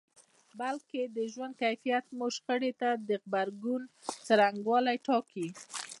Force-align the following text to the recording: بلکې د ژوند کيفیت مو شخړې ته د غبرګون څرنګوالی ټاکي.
بلکې 0.59 1.01
د 1.15 1.17
ژوند 1.33 1.53
کيفیت 1.63 2.05
مو 2.17 2.27
شخړې 2.35 2.71
ته 2.81 2.89
د 3.07 3.09
غبرګون 3.23 3.81
څرنګوالی 4.25 4.97
ټاکي. 5.07 5.47